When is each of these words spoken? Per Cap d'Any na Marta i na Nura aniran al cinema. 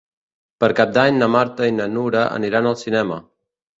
Per 0.63 0.69
Cap 0.79 0.95
d'Any 0.95 1.19
na 1.19 1.29
Marta 1.35 1.67
i 1.73 1.75
na 1.81 1.87
Nura 1.93 2.25
aniran 2.41 2.71
al 2.71 2.79
cinema. 2.85 3.23